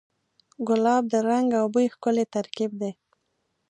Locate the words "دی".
2.81-2.91